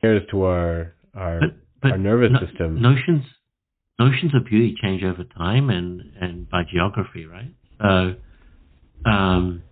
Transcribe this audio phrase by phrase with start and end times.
[0.00, 1.50] compares to our our But,
[1.82, 2.80] but our nervous no- system.
[2.82, 3.24] notions
[3.98, 7.52] notions of beauty change over time and and by geography, right?
[7.80, 8.14] So,
[9.10, 9.62] um,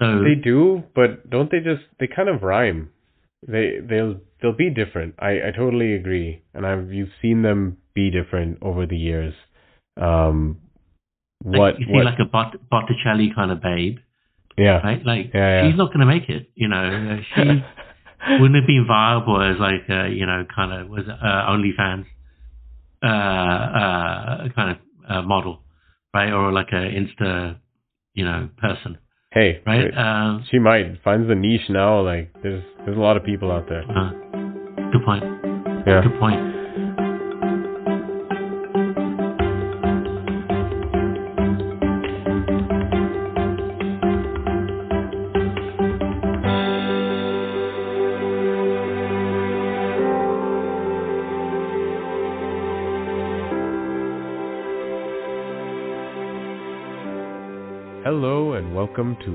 [0.00, 2.90] so They do, but don't they just they kind of rhyme?
[3.46, 5.14] They they'll they'll be different.
[5.18, 9.34] I I totally agree, and I've you've seen them be different over the years.
[10.00, 10.58] Um,
[11.44, 12.04] like, what you see what?
[12.04, 13.98] like a Bott- Botticelli kind of babe,
[14.58, 14.78] yeah.
[14.82, 15.04] right?
[15.04, 15.70] Like Yeah, yeah.
[15.70, 16.50] she's not going to make it.
[16.54, 17.42] You know, she
[18.40, 22.06] wouldn't have been viable as like a, you know kind of was it, uh, OnlyFans
[23.02, 24.76] uh, uh, kind of
[25.08, 25.60] uh, model,
[26.14, 26.32] right?
[26.32, 27.56] Or like a Insta,
[28.14, 28.98] you know, person,
[29.32, 29.90] hey, right?
[29.96, 32.00] Um, she might finds the niche now.
[32.00, 33.82] Like there's there's a lot of people out there.
[33.82, 34.10] uh,
[34.92, 35.24] good point.
[35.86, 36.02] Yeah.
[36.02, 36.55] Good point.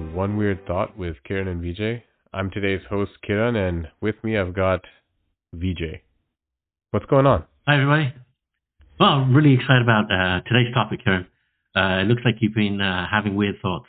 [0.02, 2.04] To One Weird Thought with Kiran and VJ.
[2.34, 4.82] I'm today's host Kiran, and with me I've got
[5.54, 6.02] VJ.
[6.92, 7.46] What's going on?
[7.68, 8.14] Hi, everybody.
[9.00, 11.26] Well, I'm really excited about uh, today's topic, Kiran.
[11.76, 13.88] Uh, it looks like you've been uh, having weird thoughts.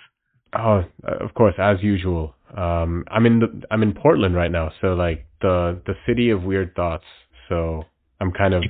[0.55, 2.35] Oh, uh, of course, as usual.
[2.57, 6.43] Um, I'm in the, I'm in Portland right now, so like the the city of
[6.43, 7.05] weird thoughts.
[7.49, 7.85] So
[8.21, 8.63] I'm kind of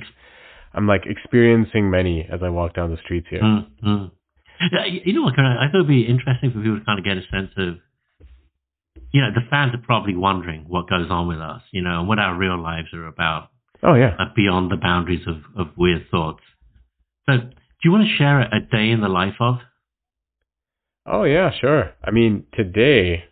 [0.73, 3.41] I'm like experiencing many as I walk down the streets here.
[3.41, 4.11] Mm, mm.
[5.05, 5.37] You know what?
[5.39, 7.75] I thought it would be interesting for people to kind of get a sense of,
[9.11, 12.07] you know, the fans are probably wondering what goes on with us, you know, and
[12.07, 13.49] what our real lives are about
[13.81, 16.41] Oh yeah, uh, beyond the boundaries of, of weird thoughts.
[17.27, 17.49] So, do
[17.83, 19.55] you want to share a, day in the life of?
[21.05, 21.91] oh yeah, sure.
[22.03, 23.25] I mean today,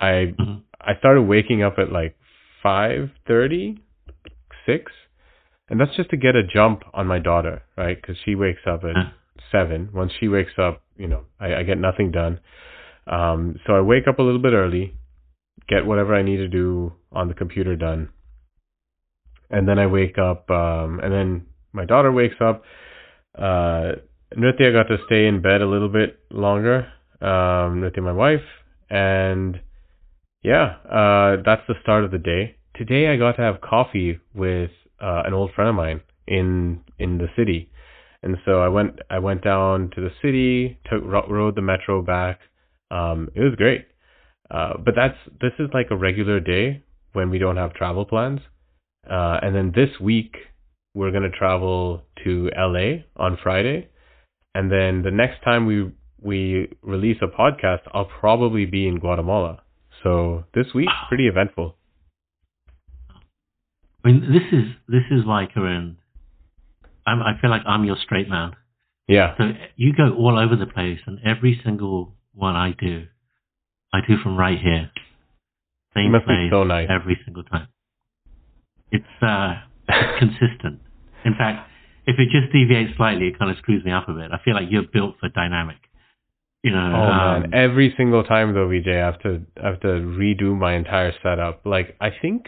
[0.00, 0.62] I Mhm.
[0.80, 2.16] I started waking up at like
[2.62, 3.78] five thirty,
[4.66, 4.92] six,
[5.68, 7.96] and that's just to get a jump on my daughter, right?
[8.00, 9.10] Because she wakes up at Yeah.
[9.52, 9.90] Seven.
[9.92, 12.40] Once she wakes up, you know, I, I get nothing done.
[13.06, 14.96] Um, so I wake up a little bit early,
[15.68, 18.08] get whatever I need to do on the computer done,
[19.50, 22.62] and then I wake up, um, and then my daughter wakes up.
[23.36, 24.00] Uh,
[24.36, 26.86] Nritya got to stay in bed a little bit longer.
[27.20, 28.44] Um, Nritya, my wife,
[28.88, 29.60] and
[30.42, 32.56] yeah, uh, that's the start of the day.
[32.74, 34.70] Today I got to have coffee with
[35.00, 37.70] uh, an old friend of mine in in the city,
[38.22, 42.40] and so I went I went down to the city, took rode the metro back.
[42.90, 43.86] Um, it was great,
[44.50, 48.40] uh, but that's this is like a regular day when we don't have travel plans.
[49.08, 50.36] Uh, and then this week
[50.94, 53.88] we're gonna travel to LA on Friday,
[54.54, 55.90] and then the next time we
[56.20, 59.62] we release a podcast, I'll probably be in Guatemala.
[60.02, 61.76] So this week's pretty eventful.
[64.04, 65.96] I mean, this is this is like, Kiran,
[67.06, 68.52] I'm, I feel like I'm your straight man.
[69.08, 69.44] Yeah, So
[69.76, 73.06] you go all over the place, and every single one I do,
[73.92, 75.02] I do from right here, it
[75.94, 76.88] same must be so nice.
[76.88, 77.68] every single time.
[78.90, 79.54] It's uh,
[80.18, 80.80] consistent.
[81.24, 81.68] In fact,
[82.06, 84.30] if it just deviates slightly, it kind of screws me up a bit.
[84.32, 85.76] I feel like you're built for dynamic.
[86.62, 89.80] You know, Oh um, man, every single time though, VJ, I have to I have
[89.80, 91.66] to redo my entire setup.
[91.66, 92.46] Like I think,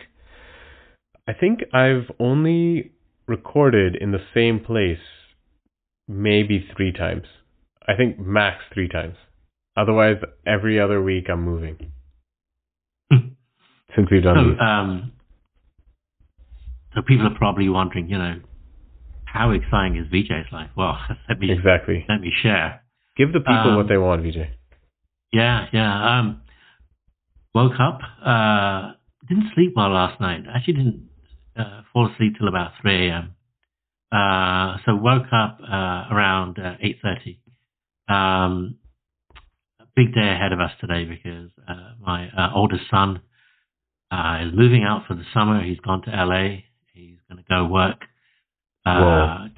[1.26, 2.92] I think I've only
[3.26, 4.98] recorded in the same place
[6.06, 7.24] maybe three times.
[7.86, 9.16] I think max three times.
[9.76, 11.92] Otherwise, every other week I'm moving.
[13.10, 14.60] Since we've done so these.
[14.60, 15.12] um,
[16.94, 18.40] so people are probably wondering, you know,
[19.24, 20.70] how exciting is VJ's life?
[20.76, 20.98] Well,
[21.28, 22.04] let me exactly.
[22.08, 22.82] let me share.
[23.16, 24.36] Give the people um, what they want, VJ.
[25.32, 26.18] Yeah, yeah.
[26.18, 26.42] Um,
[27.54, 28.00] woke up.
[28.24, 28.92] Uh,
[29.28, 30.44] didn't sleep well last night.
[30.52, 31.08] Actually, didn't
[31.56, 33.34] uh, fall asleep till about three a.m.
[34.12, 37.40] Uh, so woke up uh, around uh, eight thirty.
[38.08, 38.76] Um,
[39.80, 43.20] a big day ahead of us today because uh, my uh, oldest son
[44.10, 45.62] uh, is moving out for the summer.
[45.62, 46.62] He's gone to LA.
[46.92, 48.02] He's going to go work
[48.86, 49.48] uh,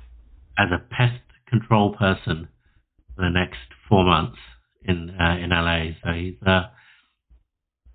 [0.58, 2.48] as a pest control person
[3.14, 3.58] for the next
[3.88, 4.38] four months
[4.84, 5.90] in uh, in LA.
[6.04, 6.68] So he's uh,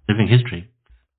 [0.10, 0.71] living history.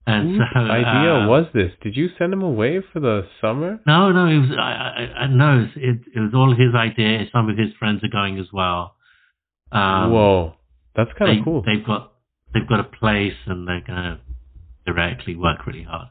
[0.05, 1.71] And Whose so idea uh, was this?
[1.81, 3.79] Did you send him away for the summer?
[3.87, 7.25] no, no, it was I, I, know it, it was all his idea.
[7.33, 8.97] Some of his friends are going as well.
[9.71, 10.55] Um, Whoa,
[10.97, 11.63] that's kind of cool.
[11.65, 12.13] They've got
[12.53, 14.21] they've got a place and they're gonna
[14.87, 16.09] directly work really hard.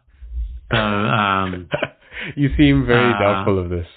[0.71, 1.69] So um,
[2.37, 3.87] you seem very Uh, doubtful of this.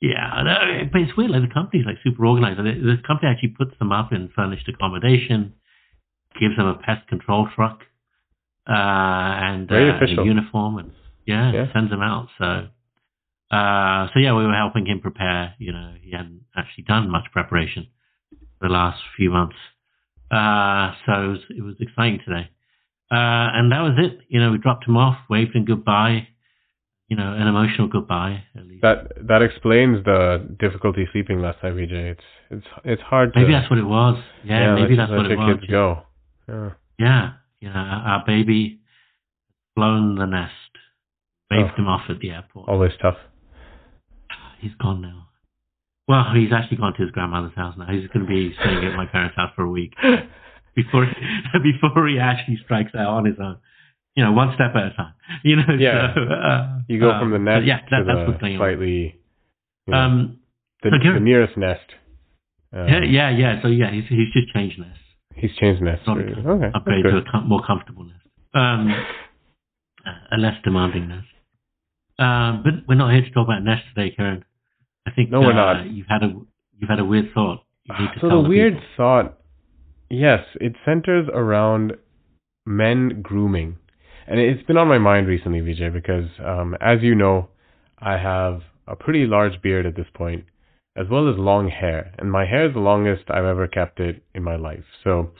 [0.00, 1.32] yeah, know, but it's weird.
[1.32, 2.60] Like the company's like super organized.
[2.60, 5.54] The, the company actually puts them up in furnished accommodation,
[6.40, 7.80] gives them a pest control truck.
[8.66, 10.92] And Very uh, a uniform, and
[11.26, 11.72] yeah, Yeah.
[11.72, 12.28] sends him out.
[12.38, 12.68] So,
[13.50, 15.54] uh, so yeah, we were helping him prepare.
[15.58, 17.88] You know, he hadn't actually done much preparation
[18.60, 19.56] the last few months.
[20.30, 22.48] Uh, so it was, it was exciting today.
[23.10, 24.18] Uh, and that was it.
[24.28, 26.28] You know, we dropped him off, waved him goodbye.
[27.08, 28.82] You know, an emotional goodbye at least.
[28.82, 31.92] That that explains the difficulty sleeping last night, VJ.
[31.92, 32.20] It's
[32.50, 34.20] it's it's hard to Maybe that's what it was.
[34.44, 35.56] Yeah, maybe let, that's what it was.
[35.60, 36.02] kids go.
[36.48, 36.70] Yeah.
[36.98, 38.80] Yeah, you know, our baby
[39.74, 40.52] blown the nest,
[41.50, 41.82] waved Oh.
[41.82, 42.68] him off at the airport.
[42.68, 43.18] Always tough.
[44.60, 45.22] He's gone now.
[46.08, 47.86] Well, he's actually gone to his grandmother's house now.
[47.90, 49.92] He's going to be staying at my parents' house for a week
[50.76, 51.04] before
[51.64, 53.58] before he actually strikes out on his own.
[54.14, 55.14] You know, one step at a time.
[55.44, 56.14] You know, Yeah.
[56.14, 59.18] so, uh, You go from the so nest yeah, that, to that's the slightly
[59.86, 60.38] you know, Um,
[60.84, 61.82] the, so the nearest nest.
[62.72, 63.62] Um, yeah, yeah, yeah.
[63.62, 65.00] So yeah, he's he's just changed nest.
[65.36, 66.02] He's changed nest.
[66.06, 66.70] Not for a Okay.
[66.74, 68.26] upgrade to a com- more comfortable nest.
[68.54, 68.90] Um,
[70.32, 71.26] a less demanding nest.
[72.18, 74.42] Um, but we're not here to talk about nest today, Kiran.
[75.06, 75.90] I think No, we're uh, not.
[75.90, 76.32] You've had a
[76.78, 77.62] you've had a weird thought.
[77.84, 78.88] You need to So tell the weird people.
[78.96, 79.38] thought,
[80.10, 81.96] yes, it centers around
[82.64, 83.76] men grooming,
[84.26, 87.48] and it's been on my mind recently, Vijay, because um, as you know,
[87.98, 90.44] I have a pretty large beard at this point,
[90.96, 94.22] as well as long hair, and my hair is the longest I've ever kept it
[94.34, 94.84] in my life.
[95.04, 95.30] So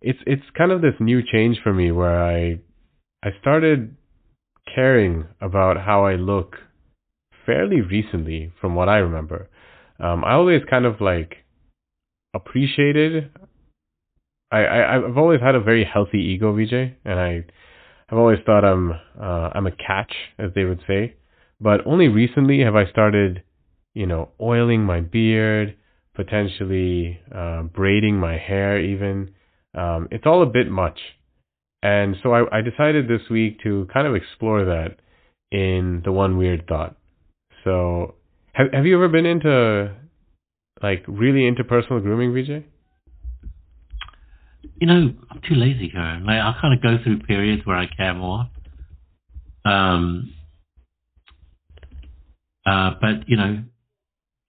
[0.00, 2.60] it's it's kind of this new change for me where I
[3.22, 3.96] I started
[4.74, 6.56] caring about how I look
[7.44, 9.48] fairly recently, from what I remember.
[9.98, 11.36] Um, I always kind of like
[12.34, 13.30] appreciated.
[14.50, 16.72] I, I I've always had a very healthy ego, VJ,
[17.04, 17.44] and I
[18.10, 21.16] I have always thought I'm uh, I'm a catch, as they would say.
[21.60, 23.42] But only recently have I started,
[23.94, 25.76] you know, oiling my beard,
[26.14, 28.80] potentially uh, braiding my hair.
[28.80, 29.30] Even
[29.74, 30.98] um, it's all a bit much,
[31.82, 34.96] and so I, I decided this week to kind of explore that
[35.50, 36.96] in the one weird thought.
[37.64, 38.14] So,
[38.52, 39.94] have have you ever been into
[40.82, 42.64] like really into personal grooming, Vijay?
[44.76, 46.24] You know, I'm too lazy, Kiran.
[46.24, 48.48] Like I kind of go through periods where I care more.
[49.64, 50.34] Um.
[52.66, 53.64] Uh, but you know,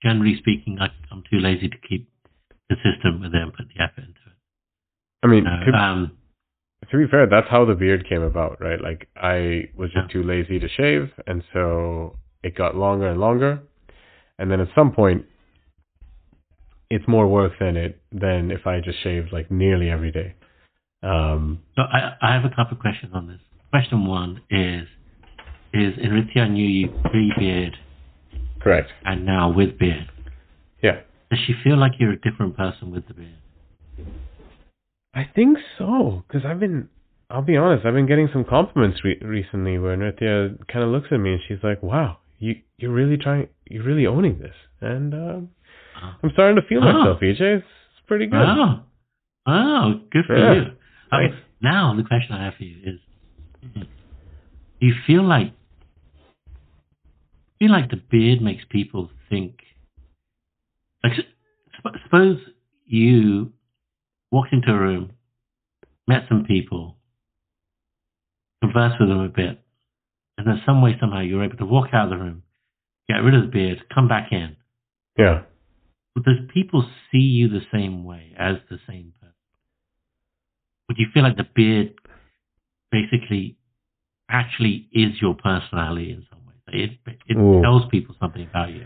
[0.04, 2.10] generally speaking, I, I'm too lazy to keep
[2.70, 4.38] consistent with it and put the effort into it.
[5.24, 6.18] I mean, to, um,
[6.90, 8.82] to be fair, that's how the beard came about, right?
[8.82, 10.22] Like I was just Yeah.
[10.22, 13.62] too lazy to shave, and so it got longer and longer,
[14.40, 15.26] and then at some point,
[16.90, 20.34] it's more work than it than if I just shaved like nearly every day.
[21.04, 23.40] Um, So I, I have a couple of questions on this.
[23.70, 24.88] Question one is,
[25.74, 27.78] is Nritya knew you pre-beard
[28.64, 28.90] correct.
[29.06, 30.10] and now with beard.
[30.82, 31.02] Yeah.
[31.30, 33.36] Does she feel like you're a different person with the beard?
[35.14, 36.88] I think so, because I've been,
[37.30, 41.08] I'll be honest, I've been getting some compliments re- recently where Nritya kind of looks
[41.12, 44.56] at me and she's like, wow, you, you're really trying, you're really owning this.
[44.80, 45.50] And um,
[46.04, 46.92] Oh, I'm starting to feel Oh.
[46.92, 47.26] myself, ah.
[47.26, 47.42] EJ.
[47.58, 48.40] It's, it's pretty good.
[48.42, 48.80] oh,
[49.48, 50.54] oh good for Yeah.
[50.54, 50.62] you.
[50.62, 50.72] Okay,
[51.12, 51.34] Nice.
[51.62, 53.00] now the question I have for you is,
[53.76, 53.82] do
[54.88, 55.54] you feel like,
[57.62, 59.60] feel like the beard makes people think,
[61.04, 61.14] like,
[61.76, 62.40] sup- suppose
[62.88, 63.54] you
[64.32, 65.12] walked into a room,
[66.08, 66.98] met some people,
[68.64, 69.64] conversed with them a bit,
[70.40, 72.42] and then some way, somehow, you're able to walk out of the room,
[73.08, 74.56] get rid of the beard, come back in.
[75.16, 75.44] Yeah.
[76.16, 79.36] But does people see you the same way as the same person?
[80.88, 81.94] Would you feel like the beard
[82.92, 83.56] basically
[84.28, 86.41] actually is your personality in some way?
[86.72, 86.92] It,
[87.28, 87.62] it Ooh.
[87.62, 88.86] tells people something about you.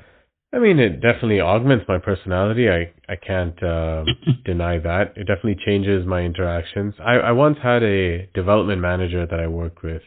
[0.53, 2.69] I mean, it definitely augments my personality.
[2.69, 4.05] I, I can't uh,
[4.45, 5.13] deny that.
[5.17, 6.93] It definitely changes my interactions.
[6.99, 10.01] I, I once had a development manager that I worked with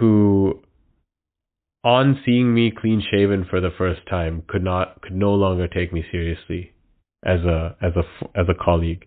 [0.00, 0.60] who,
[1.84, 5.92] on seeing me clean shaven for the first time, could not could no longer take
[5.92, 6.72] me seriously
[7.24, 9.06] as a as a as a colleague.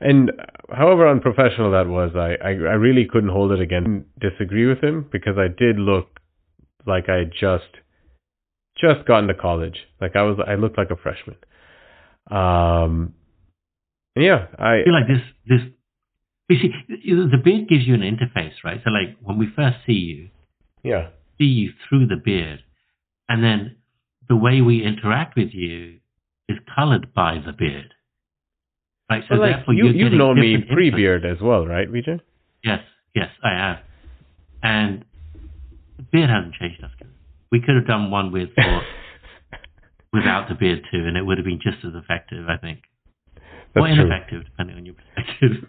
[0.00, 0.32] And
[0.70, 5.08] however unprofessional that was, I, I, I really couldn't hold it against disagree with him
[5.10, 6.15] because I did look
[6.86, 7.64] like I had just
[8.78, 9.78] just gotten to college.
[10.00, 11.36] Like I was I looked like a freshman.
[12.30, 13.14] Um
[14.16, 15.60] yeah, I I feel like this, this,
[16.48, 16.70] you see,
[17.12, 18.80] the beard gives you an interface, right?
[18.82, 20.28] So like when we first see you,
[20.82, 21.08] yeah.
[21.38, 22.60] see you through the beard,
[23.28, 23.76] and then
[24.28, 25.98] the way we interact with you
[26.48, 27.92] is colored by the beard.
[29.10, 30.96] Right, so But like therefore you you've known me pre inputs.
[30.96, 32.20] beard as well, right, Vijay?
[32.64, 32.80] Yes,
[33.14, 33.78] yes, I have.
[34.62, 35.04] And
[35.96, 36.90] the beard hasn't changed us.
[37.52, 38.82] We could have done one with or
[40.12, 42.80] without the beard too, and it would have been just as effective, I think.
[43.74, 44.04] That's or true.
[44.04, 45.68] ineffective, depending on your perspective.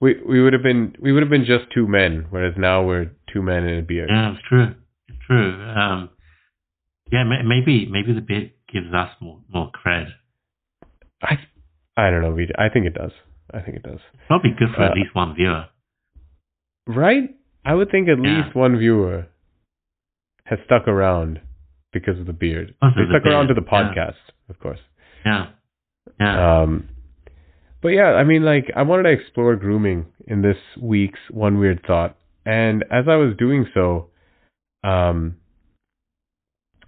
[0.00, 3.10] we we would have been we would have been just two men, whereas now we're
[3.32, 4.08] two men and a beard.
[4.10, 4.74] Yeah, it's true.
[5.08, 5.62] It's true.
[5.62, 6.10] Um,
[7.12, 10.06] yeah, ma- maybe maybe the beard gives us more more cred.
[11.22, 11.38] I
[11.96, 12.30] I don't know.
[12.32, 13.12] We I think it does.
[13.52, 14.00] I think it does.
[14.26, 15.66] Probably good for Uh, at least one viewer.
[16.86, 17.34] Right?
[17.64, 18.42] I would think at Yeah.
[18.44, 19.26] least one viewer
[20.46, 21.40] has stuck around
[21.92, 22.74] because of the beard.
[22.80, 23.82] Because They the stuck around to beard, the yeah.
[23.82, 24.80] podcast, of course.
[25.24, 25.46] Yeah,
[26.20, 26.62] yeah.
[26.62, 26.88] Um,
[27.82, 31.82] but yeah, I mean, like, I wanted to explore grooming in this week's One Weird
[31.86, 32.16] Thought.
[32.46, 34.08] And as I was doing so,
[34.82, 35.36] um,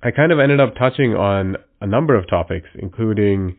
[0.03, 3.57] I kind of ended up touching on a number of topics, including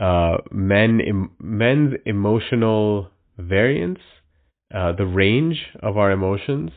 [0.00, 4.00] uh, men men's emotional variance,
[4.74, 6.70] uh, the range of our emotions,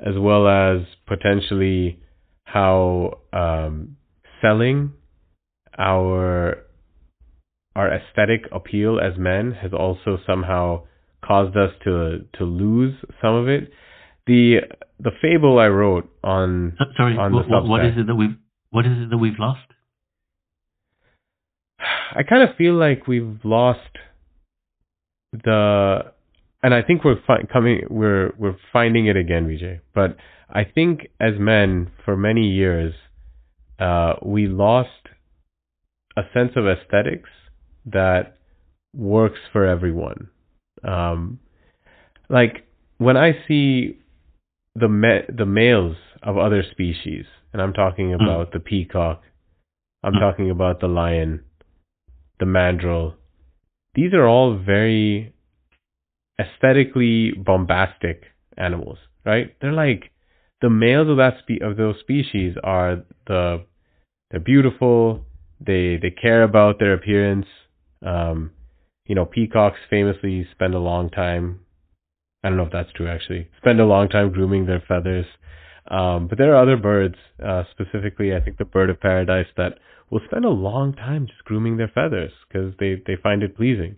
[0.00, 2.00] as well as potentially
[2.52, 3.96] how um,
[4.40, 4.92] selling
[5.78, 6.64] our
[7.76, 10.82] our aesthetic appeal as men has also somehow
[11.24, 13.70] caused us to to lose some of it.
[14.26, 14.60] The
[14.98, 18.36] the fable I wrote on So- Sorry, on what, the what, is it that we've
[18.70, 19.60] what is it that we've lost?
[21.80, 23.80] I kind of feel like we've lost
[25.32, 26.12] the,
[26.62, 29.80] and I think we're fi- coming, we're we're finding it again, Vijay.
[29.94, 30.16] But
[30.50, 32.94] I think as men, for many years,
[33.78, 35.08] uh, we lost
[36.16, 37.28] a sense of aesthetics
[37.86, 38.36] that
[38.94, 40.28] works for everyone.
[40.82, 41.38] Um,
[42.28, 42.66] like
[42.98, 43.98] when I see
[44.74, 49.22] the ma- the males of other species, and I'm talking about the peacock,
[50.02, 50.20] I'm Mm.
[50.20, 51.44] talking about the lion,
[52.38, 53.16] the mandrill.
[53.94, 55.32] These are all very
[56.40, 58.24] aesthetically bombastic
[58.56, 59.54] animals, right?
[59.60, 60.10] They're like
[60.60, 63.64] the males of that spe- of those species are the
[64.30, 65.24] they're beautiful.
[65.60, 67.46] They they care about their appearance.
[68.04, 68.52] Um,
[69.06, 71.60] you know, peacocks famously spend a long time.
[72.44, 73.48] I don't know if that's true actually.
[73.58, 75.26] Spend a long time grooming their feathers.
[75.90, 79.78] Um, but there are other birds, uh, specifically I think the bird of paradise that
[80.10, 83.96] will spend a long time just grooming their feathers because they, they find it pleasing.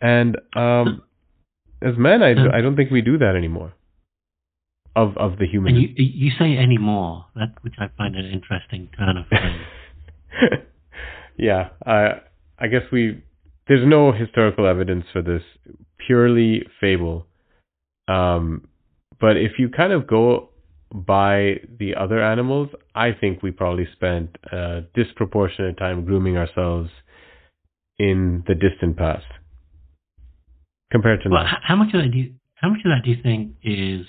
[0.00, 1.02] And um,
[1.82, 3.74] as men, I, I don't think we do that anymore.
[5.02, 5.74] Of of the human.
[5.76, 9.60] And you you say anymore, that which I find an interesting turn of phrase.
[11.48, 11.98] yeah, I
[12.58, 13.22] I guess we
[13.68, 15.42] there's no historical evidence for this,
[16.06, 16.50] purely
[16.80, 17.26] fable.
[18.08, 18.66] Um,
[19.20, 20.48] but if you kind of go
[20.92, 26.90] by the other animals, I think we probably spent a disproportionate time grooming ourselves
[27.98, 29.26] in the distant past
[30.90, 31.58] compared to Well, now.
[31.62, 34.06] how much of that do you how much of that do you think is?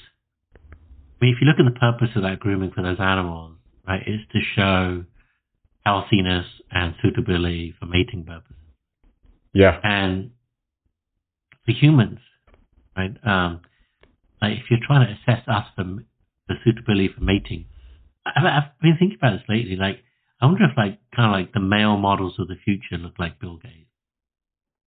[1.22, 3.58] I mean, if you look at the purpose of that grooming for those animals,
[3.88, 5.04] right, is to show
[5.86, 8.56] healthiness and suitability for mating purposes.
[9.54, 10.32] Yeah, And
[11.66, 12.20] for humans,
[12.96, 13.62] right, um,
[14.42, 17.66] like if you're trying to assess us for the suitability for mating,
[18.26, 19.76] I've, I've been thinking about this lately.
[19.76, 20.00] Like,
[20.42, 23.40] I wonder if like kind of like the male models of the future look like
[23.40, 23.90] Bill Gates.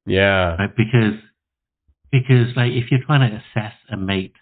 [0.07, 0.75] yeah, right?
[0.75, 1.21] Because
[2.11, 4.35] because like if you're trying to assess a mate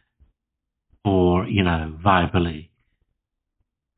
[1.04, 2.68] for you know viably,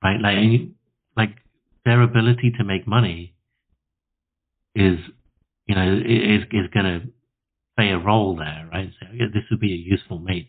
[0.03, 0.21] right?
[0.21, 0.71] Like you,
[1.17, 1.37] like
[1.85, 3.35] their ability to make money
[4.75, 4.99] is
[5.67, 7.03] you know is is going to
[7.77, 8.91] play a role there, right?
[9.01, 10.49] So yeah, this would be a useful mate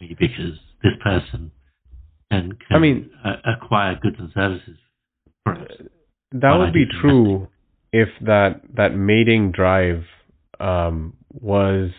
[0.00, 1.50] because this person
[2.30, 4.76] can, can I mean- uh, acquire goods and services
[5.44, 5.68] for us.
[6.32, 7.48] that would be true
[7.92, 10.04] if that that mating drive
[10.60, 11.90] um, was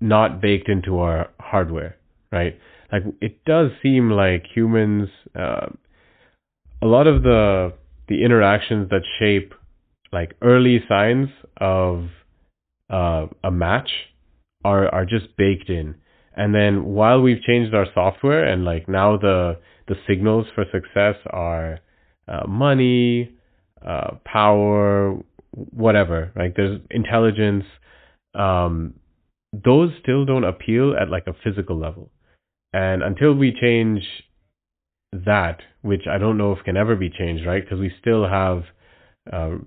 [0.00, 1.96] not baked into our hardware,
[2.32, 2.58] right?
[2.92, 5.68] Like it does seem like humans, uh,
[6.82, 7.72] a lot of the
[8.08, 9.54] the interactions that shape
[10.12, 12.08] like early signs of
[12.90, 13.90] uh, a match
[14.64, 15.96] are are just baked in.
[16.36, 21.16] And then while we've changed our software and like now the the signals for success
[21.30, 21.80] are
[22.26, 23.32] uh, money,
[23.84, 25.16] uh, power,
[25.52, 26.32] whatever.
[26.36, 27.64] Like there's intelligence.
[28.34, 28.94] Um,
[29.52, 32.10] those still don't appeal at like a physical level.
[32.74, 34.02] And until we change
[35.12, 37.62] that, which I don't know if can ever be changed, right?
[37.62, 38.64] Because we still have
[39.32, 39.58] uh,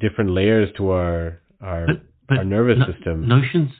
[0.00, 1.96] different layers to our our But,
[2.28, 3.28] but our nervous no- system.
[3.28, 3.70] Notions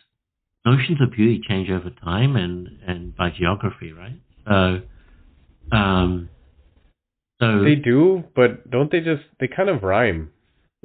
[0.64, 4.20] notions of beauty change over time and, and by geography, right?
[4.46, 6.28] So, um,
[7.40, 10.30] so They do, but don't they just they kind of rhyme.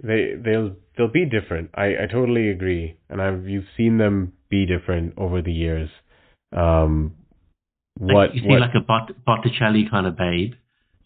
[0.02, 1.70] They they'll they'll be different.
[1.76, 5.90] I I totally agree, and I've you've seen them be different over the years.
[6.52, 7.14] Um,
[8.00, 10.54] like, what you see what like a Bott, Botticelli kind of babe,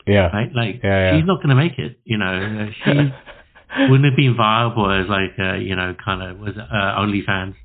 [0.08, 0.52] yeah right?
[0.54, 1.18] Like Yeah, yeah.
[1.18, 2.00] she's not going to make it.
[2.04, 2.92] You know, she
[3.90, 7.56] wouldn't have been viable as like uh, you know kind of was uh, OnlyFans.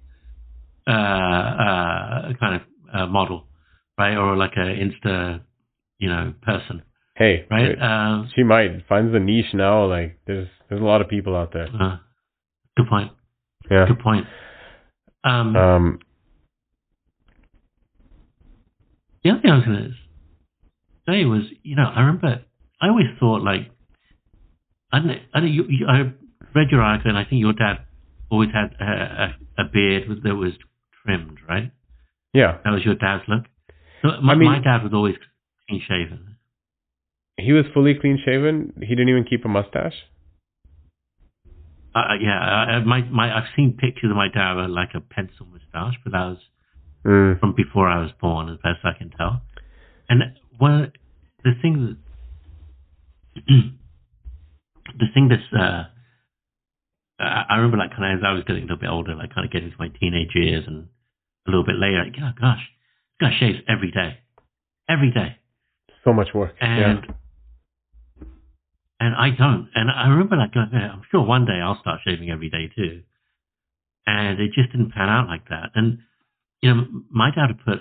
[0.86, 2.62] uh, uh, kind of
[2.92, 3.46] uh, model,
[3.98, 4.16] right?
[4.16, 5.40] Or like a Insta,
[5.98, 6.82] you know, person,
[7.16, 7.72] Hey, right?
[7.80, 9.86] Uh, she might finds the niche now.
[9.86, 11.68] Like there's there's a lot of people out there.
[11.80, 11.96] uh,
[12.76, 13.12] good point.
[13.70, 13.86] Yeah.
[13.88, 14.26] Good point.
[15.22, 15.98] Um, Um.
[19.24, 19.94] The other thing I was going to
[21.08, 22.42] say was, you know, I remember
[22.80, 23.70] I always thought like,
[24.92, 26.12] I don't know, I, don't, you, you, I
[26.54, 27.78] read your article and I think your dad
[28.30, 28.84] always had a,
[29.58, 30.52] a, a beard that was
[31.04, 31.72] trimmed, right?
[32.32, 32.58] Yeah.
[32.64, 33.44] That was your dad's look.
[34.02, 35.16] So my, I mean- my dad was always
[35.68, 36.36] clean shaven.
[37.36, 38.72] He was fully clean shaven.
[38.80, 39.94] He didn't even keep a mustache.
[41.94, 44.90] Uh, uh, yeah, I, I- my my I've seen pictures of my dad with like
[44.94, 46.38] a pencil mustache, but that was
[47.04, 47.38] Mm.
[47.40, 49.42] from before I was born, as best I can tell.
[50.08, 50.22] And
[50.58, 50.92] one
[51.44, 51.96] the thing
[53.34, 53.42] that
[54.98, 55.84] the thing that's uh,
[57.18, 59.34] I I remember like kind of as I was getting a little bit older, like
[59.34, 60.88] kind of getting to my teenage years and
[61.46, 62.62] a little bit later, like, oh gosh,
[63.20, 64.18] this guy shaves every day,
[64.88, 65.36] every day,
[66.04, 66.54] So much work.
[66.60, 67.04] and
[69.00, 69.68] and I don't.
[69.74, 73.02] And I remember like going, I'm sure one day I'll start shaving every day too.
[74.06, 75.70] And it just didn't pan out like that.
[75.74, 75.98] And
[76.64, 77.78] you know, my dad had put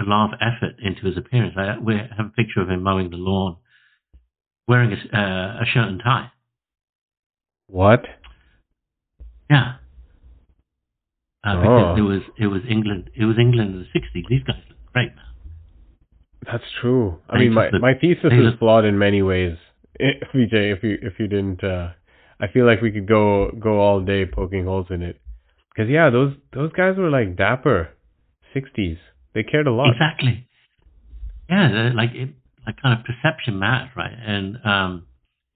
[0.00, 1.54] a lot of effort into his appearance.
[1.56, 3.56] I we have a picture of him mowing the lawn,
[4.66, 6.30] wearing a, uh, a shirt and tie.
[7.68, 8.02] What?
[9.48, 9.74] Yeah.
[11.44, 11.60] Uh, Oh.
[11.60, 14.24] Because it was it was England it was England in the sixties.
[14.28, 15.24] These guys look great, man.
[16.46, 17.18] That's true.
[17.28, 19.56] I They mean, my look- my thesis is look- flawed in many ways.
[19.98, 21.92] Eh, VJ, if you if you didn't, uh,
[22.40, 25.20] I feel like we could go go all day poking holes in it.
[25.70, 27.90] Because yeah, those those guys were like dapper,
[28.52, 28.98] sixties.
[29.34, 29.90] They cared a lot.
[29.90, 30.46] Exactly.
[31.48, 32.30] Yeah, like it
[32.66, 34.12] like kind of perception matters, right?
[34.14, 35.06] And um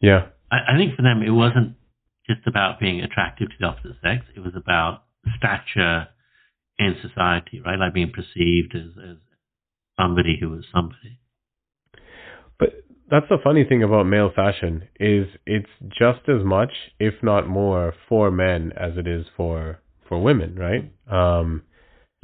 [0.00, 0.26] Yeah.
[0.50, 1.76] I, I think for them it wasn't
[2.26, 4.24] just about being attractive to the opposite sex.
[4.34, 5.04] It was about
[5.36, 6.08] stature
[6.78, 7.78] in society, right?
[7.78, 9.16] Like being perceived as, as
[9.98, 11.20] somebody who was somebody.
[12.58, 17.46] But that's the funny thing about male fashion is it's just as much, if not
[17.46, 20.92] more, for men as it is for for women, right?
[21.10, 21.62] Um,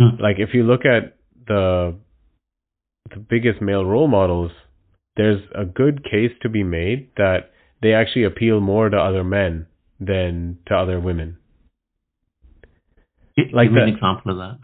[0.00, 0.16] Hmm.
[0.18, 1.94] like if you look at the
[3.10, 4.52] the biggest male role models,
[5.16, 7.50] there's a good case to be made that
[7.82, 9.66] they actually appeal more to other men
[9.98, 11.36] than to other women.
[13.38, 14.58] Gi- Like Give me an example of that.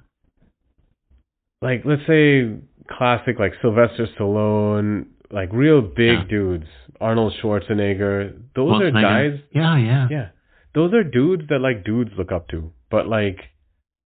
[1.63, 2.55] Like let's say
[2.89, 6.25] classic like Sylvester Stallone, like real big Yeah.
[6.29, 6.67] dudes,
[7.01, 8.39] Arnold Schwarzenegger.
[8.55, 10.09] Those are guys Yeah, yeah.
[10.11, 10.29] Yeah.
[10.75, 12.73] Those are dudes that like dudes look up to.
[12.91, 13.39] But like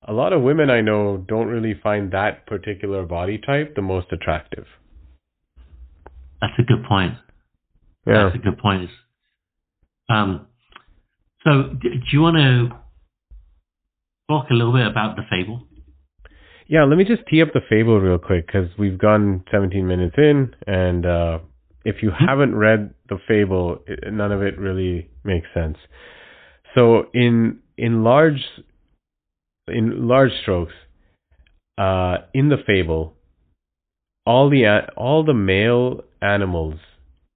[0.08, 4.08] a lot of women I know don't really find that particular body type the most
[4.12, 4.66] attractive.
[6.42, 7.16] That's a good point.
[8.08, 8.24] Yeah.
[8.24, 8.90] That's a good point.
[10.10, 10.48] Um,
[11.44, 12.70] so, d- do you want to
[14.30, 15.64] talk a little bit about the fable?
[16.68, 20.16] Yeah, let me just tee up the fable real quick because we've gone 17 minutes
[20.18, 21.40] in, and uh,
[21.84, 25.78] if you haven't read the fable, none of it really makes sense.
[26.76, 28.46] So, in in large
[29.70, 30.74] in large strokes,
[31.78, 33.16] uh, in the fable,
[34.26, 34.66] all the
[34.98, 36.76] all the male animals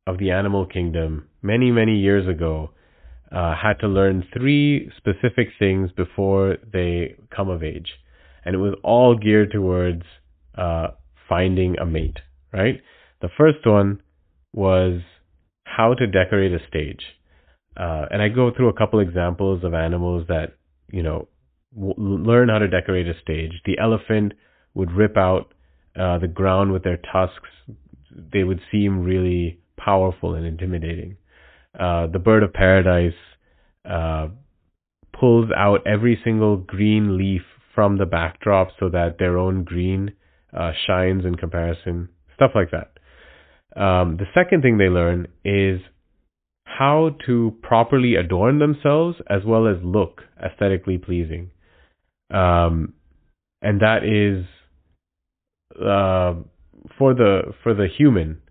[0.05, 2.71] of the animal kingdom many many years ago
[3.31, 7.93] uh, had to learn three specific things before they come of age
[8.45, 10.03] and it was all geared towards
[10.55, 10.87] uh,
[11.29, 12.17] finding a mate,
[12.51, 12.81] right?
[13.21, 14.01] The first one
[14.53, 15.01] was
[15.65, 17.01] how to decorate a stage.
[17.75, 20.57] Uh, and I go through a couple examples of animals that,
[20.91, 21.27] you know,
[21.75, 23.61] w- learn how to decorate a stage.
[23.65, 24.33] The elephant
[24.73, 25.53] would rip out
[25.99, 27.49] uh, the ground with their tusks.
[28.11, 31.17] They would seem really powerful and intimidating.
[31.77, 33.13] Uh, the bird of paradise
[33.89, 34.27] uh,
[35.17, 37.41] pulls out every single green leaf
[37.73, 40.13] from the backdrop so that their own green
[40.57, 42.91] uh, shines in comparison, stuff like that.
[43.79, 45.81] Um, the second thing they learn is
[46.65, 51.49] how to properly adorn themselves as well as look aesthetically pleasing.
[52.31, 52.93] Um,
[53.61, 54.45] and that is
[55.75, 56.35] uh,
[56.97, 58.41] for the for the human.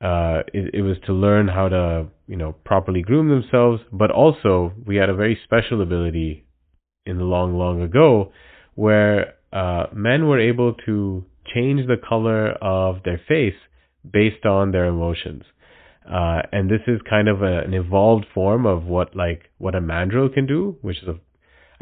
[0.00, 4.72] Uh, it, it was to learn how to you know properly groom themselves, but also
[4.86, 6.44] we had a very special ability
[7.06, 8.32] in the long long ago
[8.74, 11.24] where uh, men were able to
[11.54, 13.54] change the color of their face
[14.10, 15.42] based on their emotions.
[16.10, 19.80] Uh, and this is kind of a, an evolved form of what like what a
[19.80, 21.18] mandrill can do, which is a,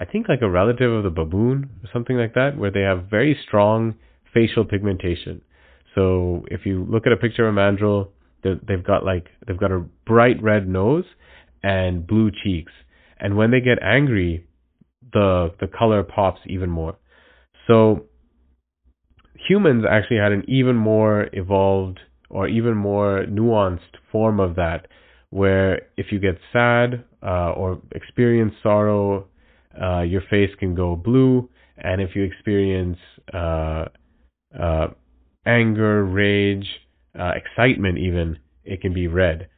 [0.03, 3.05] I think like a relative of the baboon or something like that, where they have
[3.19, 3.95] very strong
[4.35, 5.43] facial pigmentation.
[5.95, 8.11] So if you look at a picture of a mandrill,
[8.43, 11.07] they- they've got like they've got a bright red nose
[11.63, 12.73] and blue cheeks,
[13.21, 14.33] and when they get angry,
[15.13, 15.29] the
[15.61, 16.95] the color pops even more.
[17.69, 18.07] So
[19.49, 24.89] humans actually had an even more evolved or even more nuanced form of that,
[25.31, 29.27] where if you get sad uh, or experience sorrow,
[29.81, 32.99] uh, your face can go blue, and if you experience
[33.33, 33.87] uh,
[34.59, 34.89] uh
[35.47, 36.67] anger, rage,
[37.19, 39.49] uh, excitement, even it can be red.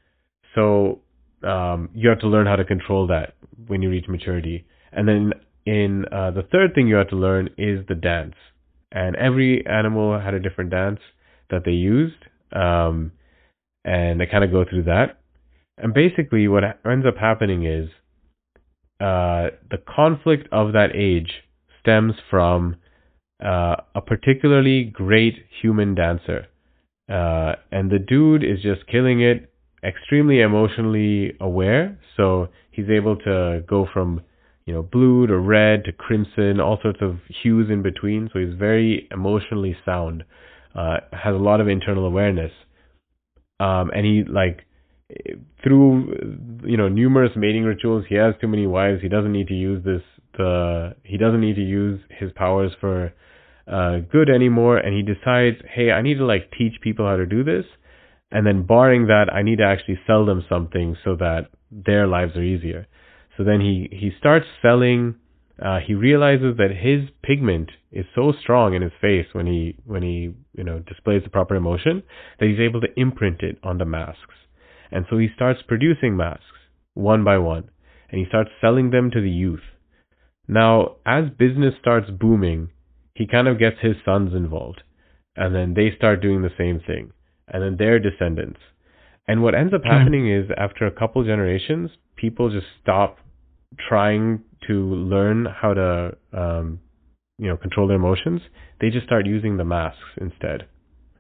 [0.55, 1.01] So
[1.43, 3.35] um, you have to learn how to control that
[3.67, 4.67] when you reach maturity.
[4.93, 5.33] And then
[5.67, 8.35] in uh, the third thing you have to learn is the dance.
[8.93, 11.01] And every animal had a different dance
[11.51, 12.25] that they used.
[12.53, 13.13] Um,
[13.85, 15.21] and I kind of go through that.
[15.77, 17.91] And basically, what ends up happening is
[19.05, 21.31] uh, the conflict of that age
[21.81, 22.77] stems from
[23.45, 26.47] uh, a particularly great human dancer.
[27.07, 29.53] Uh, and the dude is just killing it,
[29.85, 31.99] extremely emotionally aware.
[32.17, 34.23] So he's able to go from
[34.65, 38.31] you know, blue to red to crimson, all sorts of hues in between.
[38.33, 40.25] So he's very emotionally sound,
[40.75, 42.53] uh, has a lot of internal awareness.
[43.61, 44.65] Um, and he like
[45.63, 49.03] through you know numerous mating rituals, he has too many wives.
[49.03, 50.03] He doesn't need to use this.
[50.37, 53.13] The he doesn't need to use his powers for
[53.67, 54.79] uh, good anymore.
[54.79, 57.65] And he decides, hey, I need to like teach people how to do this.
[58.31, 62.37] And then barring that, I need to actually sell them something so that their lives
[62.37, 62.87] are easier.
[63.37, 65.17] So then he, he starts selling.
[65.65, 70.03] Uh, he realizes that his pigment is so strong in his face when he when
[70.03, 72.03] he you know displays the proper emotion
[72.41, 74.35] that he's able to imprint it on the masks.
[74.95, 76.45] And so he starts producing masks
[76.95, 77.69] one by one,
[78.09, 79.65] and he starts selling them to the youth.
[80.47, 82.71] Now, as business starts booming,
[83.15, 84.83] he kind of gets his sons involved,
[85.37, 87.13] and then they start doing the same thing,
[87.49, 88.61] and then their descendants.
[89.27, 93.19] And what ends up happening is after a couple generations, people just stop
[93.89, 96.81] trying to learn how to um,
[97.39, 98.43] you know control their emotions,
[98.81, 100.67] they just start using the masks instead.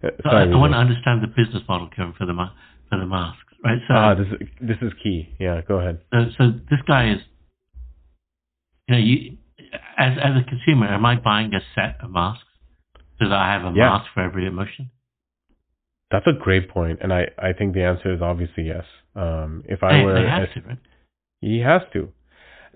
[0.02, 2.52] Uh, sorry, I, I want to understand the business model, Kevin, for the ma-
[2.88, 3.78] for the masks, right?
[3.88, 5.34] So, ah, this is, this is key.
[5.40, 6.00] Yeah, go ahead.
[6.12, 7.18] So, so this guy is,
[8.88, 9.36] you know, you
[9.96, 12.44] as as a consumer, am I buying a set of masks
[13.20, 13.90] Does that I have a yeah.
[13.90, 14.90] mask for every emotion?
[16.10, 18.84] That's a great point, and I I think the answer is obviously yes.
[19.16, 20.78] Um, if I they, were, they have to, right?
[21.40, 22.08] He has to.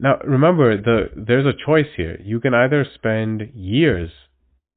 [0.00, 2.20] Now, remember, the there's a choice here.
[2.22, 4.10] You can either spend years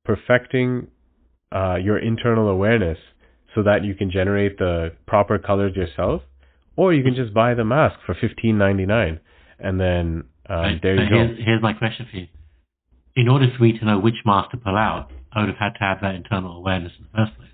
[0.03, 0.87] perfecting
[1.51, 2.97] uh, your internal awareness
[3.55, 6.21] so that you can generate the proper colors yourself,
[6.75, 9.19] or you can just buy the mask for fifteen ninety nine,
[9.59, 10.79] and then um, right.
[10.81, 11.15] there you so go.
[11.15, 12.27] Here's, here's my question for you.
[13.15, 15.73] In order for me to know which mask to pull out, I would have had
[15.73, 17.49] to have that internal awareness in the first place.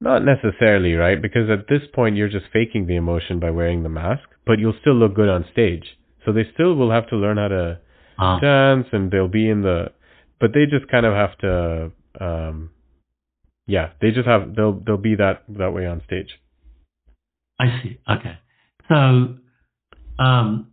[0.00, 1.20] Not necessarily, right?
[1.20, 4.76] Because at this point, you're just faking the emotion by wearing the mask, but you'll
[4.80, 5.96] still look good on stage.
[6.26, 7.80] So they still will have to learn how to
[8.18, 8.40] uh.
[8.40, 9.92] dance, and they'll be in the,
[10.40, 12.70] but they just kind of have to, um,
[13.66, 16.38] yeah, they just have they'll they'll be that that way on stage.
[17.58, 17.98] I see.
[18.10, 18.38] Okay,
[18.88, 19.36] so
[20.22, 20.72] um,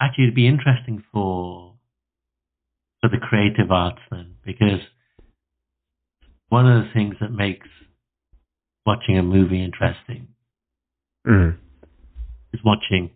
[0.00, 1.74] actually, it'd be interesting for
[3.00, 4.80] for the creative arts then, because
[6.48, 7.68] one of the things that makes
[8.84, 10.28] watching a movie interesting
[11.26, 11.56] mm.
[12.52, 13.10] is watching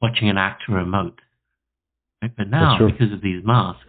[0.00, 1.18] watching an actor emote.
[2.22, 2.32] Right?
[2.36, 3.84] But now, because of these masks,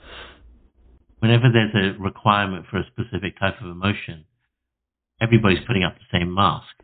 [1.23, 4.25] whenever there's a requirement for a specific type of emotion,
[5.21, 6.83] everybody's putting up the same mask,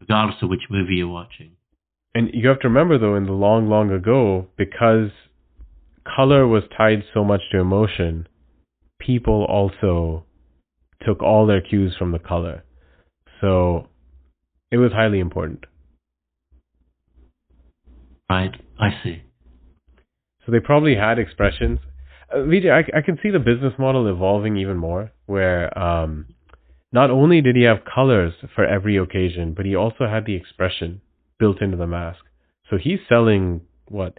[0.00, 1.52] regardless of which movie you're watching.
[2.14, 5.10] And you have to remember, though, in the long, long ago, because
[6.16, 8.26] color was tied so much to emotion,
[8.98, 10.24] people also
[11.06, 12.64] took all their cues from the color.
[13.42, 13.88] So
[14.70, 15.66] it was highly important.
[18.30, 19.22] Right, I see.
[20.46, 21.80] So they probably had expressions.
[22.32, 26.26] Uh, Vijay, I, I can see the business model evolving even more, where um,
[26.92, 31.00] not only did he have colors for every occasion, but he also had the expression
[31.38, 32.20] built into the mask.
[32.68, 34.18] So he's selling what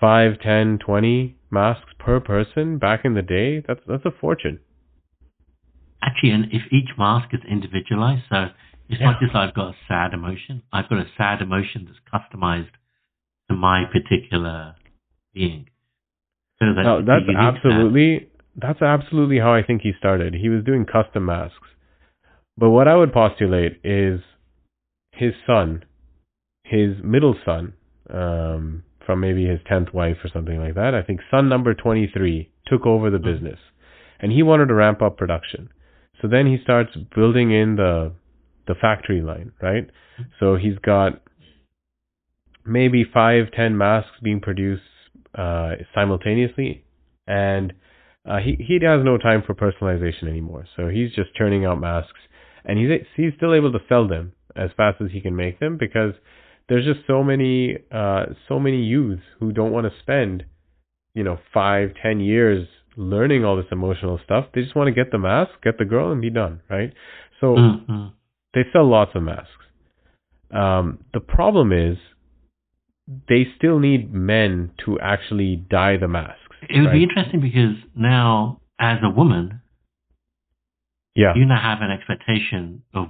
[0.00, 3.62] five, ten, twenty masks per person back in the day.
[3.66, 4.60] That's that's a fortune
[6.04, 8.46] actually, and if each mask is individualized, so
[8.88, 9.10] it's yeah.
[9.10, 10.62] not just I've got a sad emotion.
[10.72, 12.70] I've got a sad emotion that's customized
[13.48, 14.74] to my particular
[15.32, 15.66] being.
[16.60, 20.34] That no, that's absolutely that's absolutely how I think he started.
[20.34, 21.68] He was doing custom masks.
[22.56, 24.20] But what I would postulate is
[25.12, 25.84] his son,
[26.62, 27.74] his middle son,
[28.08, 30.94] um, from maybe his tenth wife or something like that.
[30.94, 33.32] I think son number twenty three took over the mm-hmm.
[33.32, 33.58] business,
[34.20, 35.70] and he wanted to ramp up production.
[36.22, 38.12] So then he starts building in the
[38.66, 39.90] the factory line, right?
[40.38, 41.20] So he's got
[42.64, 44.82] maybe five, ten masks being produced
[45.36, 46.84] uh, simultaneously
[47.26, 47.72] and
[48.26, 50.64] uh, he he has no time for personalization anymore.
[50.76, 52.20] So he's just churning out masks,
[52.64, 55.76] and he's he's still able to sell them as fast as he can make them
[55.78, 56.14] because
[56.68, 60.44] there's just so many uh, so many youths who don't want to spend
[61.14, 62.66] you know five ten years
[62.96, 64.46] learning all this emotional stuff.
[64.54, 66.92] They just want to get the mask, get the girl, and be done, right?
[67.40, 68.06] So Mm-hmm.
[68.54, 69.50] they sell lots of masks.
[70.50, 71.98] Um, the problem is
[73.06, 76.40] they still need men to actually dye the masks.
[76.68, 76.94] It would right?
[76.94, 79.60] be interesting because now, as a woman,
[81.14, 81.34] yeah.
[81.36, 83.08] you now have an expectation of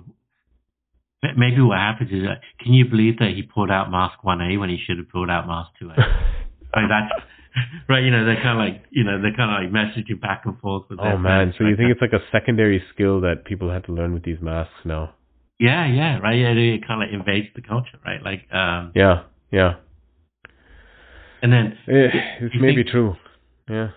[1.37, 4.69] maybe what happens is that can you believe that he pulled out mask 1A when
[4.69, 5.97] he should have pulled out mask 2A?
[6.77, 7.25] like that's
[7.89, 8.03] right.
[8.03, 10.59] You know, they're kind of like you know they're kind of like messaging back and
[10.59, 10.99] forth with.
[11.01, 11.93] oh man, so you think that.
[11.93, 15.15] it's like a secondary skill that people have to learn with these masks now?
[15.59, 16.35] Yeah, yeah, right.
[16.35, 18.21] Yeah, it kind of invades the culture, right?
[18.23, 19.75] Like, um, Yeah, yeah.
[21.45, 23.17] And then you may be think- true.
[23.69, 23.91] Yeah.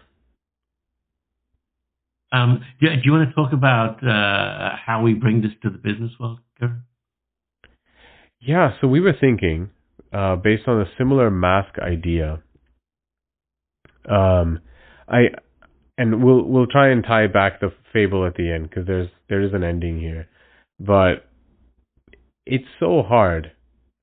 [2.33, 5.77] um, do, do you want to talk about uh, how we bring this to the
[5.77, 6.39] business world?
[6.59, 6.73] Guru?
[8.41, 9.69] Yeah, so we were thinking,
[10.11, 12.41] uh, based on a similar mask idea.
[14.09, 14.59] Um,
[15.07, 15.29] I
[15.97, 19.41] and we'll we'll try and tie back the fable at the end because there's there
[19.41, 20.27] is an ending here,
[20.79, 21.25] but
[22.45, 23.51] it's so hard.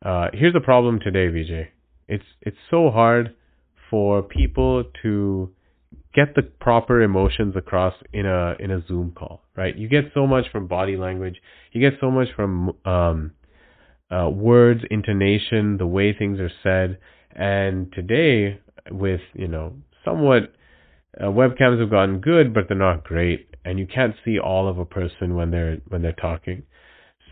[0.05, 1.69] Uh, here's the problem today, Vijay.
[2.09, 3.35] It's it's so hard
[3.91, 5.51] for people to
[6.15, 9.77] get the proper emotions across in a in a Zoom call, right?
[9.77, 11.37] You get so much from body language.
[11.73, 13.33] You get so much from um,
[14.11, 16.99] uh, words, intonation, the way things are said.
[17.35, 20.53] And today, with you know, somewhat
[21.21, 24.79] uh, webcams have gotten good, but they're not great, and you can't see all of
[24.79, 26.65] a person when they're when they're talking.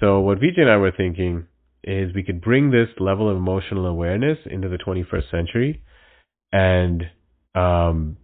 [0.00, 1.46] So what Vijay and I were thinking
[1.84, 5.82] is we could bring this level of emotional awareness into the 21st century,
[6.52, 7.04] and
[7.54, 8.16] um,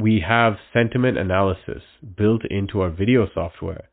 [0.00, 1.82] we have sentiment analysis
[2.16, 3.88] built into our video software,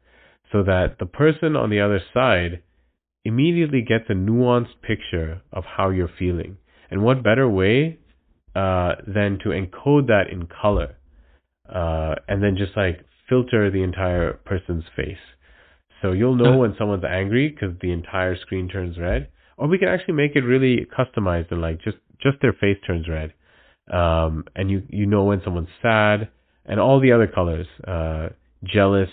[0.52, 2.62] so that the person on the other side
[3.24, 6.58] immediately gets a nuanced picture of how you're feeling.
[6.92, 8.00] And what better way
[8.56, 10.96] uh, than to encode that in color
[11.74, 15.18] uh, and then just like filter the entire person's face.
[16.06, 19.30] So you'll know when someone's angry because the entire screen turns red.
[19.58, 23.08] Or we can actually make it really customized and like just just their face turns
[23.10, 23.34] red,
[23.92, 26.30] um, and you you know when someone's sad
[26.66, 28.30] and all the other colors, uh,
[28.64, 29.10] jealous,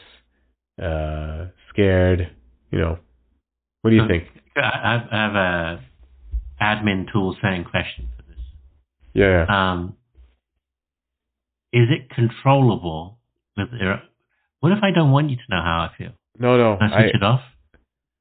[0.83, 2.31] uh, scared.
[2.71, 2.99] You know,
[3.81, 4.09] what do you Huh.
[4.09, 4.25] think?
[4.57, 5.85] I, I have a
[6.61, 8.41] admin tool saying question for this.
[9.15, 9.47] Yeah.
[9.49, 9.97] Um,
[11.73, 13.19] is it controllable?
[13.57, 13.69] With
[14.61, 16.13] what if I don't want you to know how I feel?
[16.43, 16.77] No, no.
[16.81, 17.41] I I, off?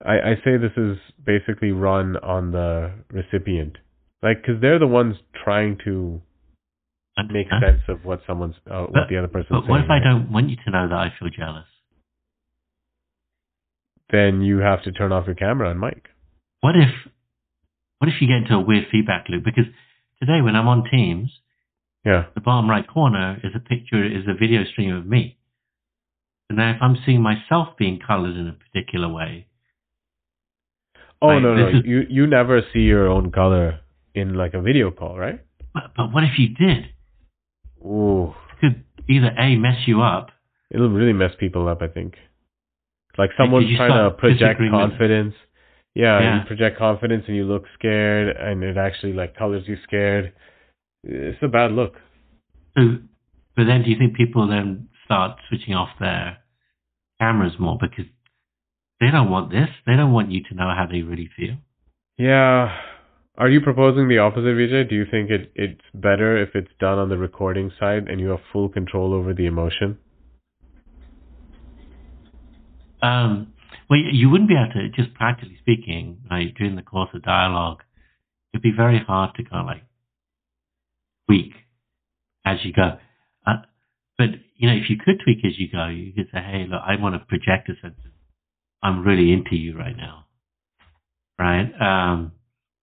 [0.05, 3.77] I I say this is basically run on the recipient,
[4.23, 6.21] like because they're the ones trying to
[7.29, 9.85] make sense of what someone's uh, what the other person's But what saying.
[9.85, 10.03] if I right?
[10.03, 11.65] don't want you to know that I feel jealous?
[14.11, 16.07] Then you have to turn off your camera and mic.
[16.61, 16.89] What if,
[17.99, 19.43] what if you get into a weird feedback loop?
[19.45, 19.65] Because
[20.19, 21.31] today when I'm on Teams,
[22.05, 22.25] Yeah.
[22.35, 25.37] the bottom right corner is a picture, is a video stream of me.
[26.51, 29.47] And now if I'm seeing myself being colored in a particular way,
[31.21, 33.79] Oh Right, no no is- you you never see your own color
[34.13, 35.39] in like a video call, right?
[35.73, 36.89] but, but what if you did?
[37.85, 40.31] Ooh, It could either A, mess you up,
[40.71, 41.81] it'll really mess people up.
[41.81, 42.15] I think.
[43.17, 45.35] Like someone's trying to project confidence.
[45.95, 46.39] Yeah, Yeah.
[46.41, 50.33] you project confidence and you look scared, and it actually like colors you scared.
[51.05, 51.93] It's a bad look.
[52.77, 52.97] So,
[53.55, 56.40] but then do you think people then start switching off their
[57.21, 58.05] cameras more because
[58.99, 59.69] they don't want this?
[59.85, 61.55] They don't want you to know how they really feel.
[62.17, 62.77] Yeah.
[63.37, 64.89] Are you proposing the opposite, Vijay?
[64.89, 68.29] Do you think it, it's better if it's done on the recording side and you
[68.29, 69.97] have full control over the emotion?
[73.01, 73.53] Um,
[73.89, 77.23] well, you- you wouldn't be able to, just practically speaking, like during the course of
[77.23, 77.83] dialogue,
[78.53, 79.83] it'd be very hard to kind of like
[81.27, 81.53] tweak
[82.45, 82.99] as you go.
[84.21, 86.81] But, you know, if you could tweak as you go, you could say, hey, look,
[86.85, 88.11] I want to project a sense of,
[88.83, 90.25] I'm really into you right now.
[91.39, 91.69] Right?
[91.79, 92.33] Um,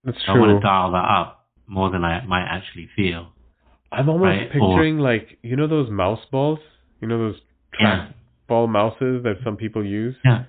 [0.05, 3.29] That's I want to dial that up more than I might actually feel.
[3.93, 6.59] I'm almost Right, or- picturing like you know those mouse balls,
[7.01, 7.41] you know those
[7.81, 8.09] Yeah.
[8.49, 10.17] trackball mouses that some people use.
[10.25, 10.45] Yeah.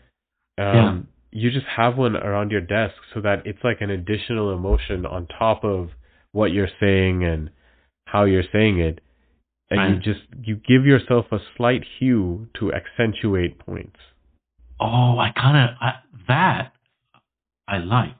[0.57, 5.05] Um, You just have one around your desk so that it's like an additional emotion
[5.05, 5.91] on top of
[6.31, 7.51] what you're saying and
[8.07, 8.99] how you're saying it,
[9.69, 13.97] and you just you give yourself a slight hue to accentuate points.
[14.79, 15.93] Oh, I kind of
[16.27, 16.73] that
[17.67, 18.15] I like.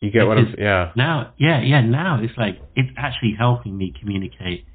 [0.00, 0.54] You get what I'm?
[0.58, 0.92] Yeah.
[0.96, 1.80] Now, yeah, yeah.
[1.80, 4.66] Now it's like it's actually helping me communicate